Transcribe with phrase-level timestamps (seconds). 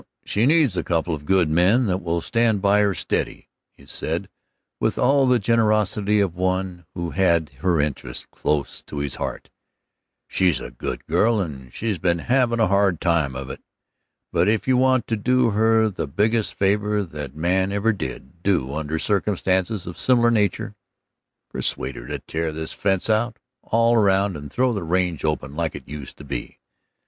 [0.01, 3.85] "Well, she needs a couple of good men that will stand by her steady," he
[3.85, 4.29] said,
[4.79, 9.51] with all the generosity of one who had her interests close to his heart.
[10.27, 13.61] "She's a good girl, and she's been havin' a hard time of it.
[14.33, 18.41] But if you want to do her the biggest favor that a man ever did
[18.41, 20.73] do under circumstances of similar nature,
[21.51, 25.75] persuade her to tear this fence out, all around, and throw the range open like
[25.75, 26.57] it used to be.